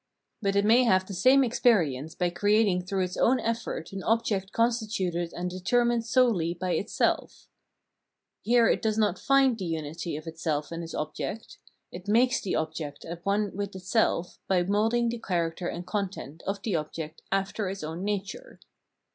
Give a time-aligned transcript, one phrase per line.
[0.41, 4.51] But it may have the same experience by creating through its own effort an object
[4.51, 7.45] constituted and determined solely by its self.
[8.41, 11.59] Here it does not find the unitj' of itself and its object;
[11.91, 16.63] it makes the object at one with itself by moulding the character and content of
[16.63, 18.59] the object after its own nature.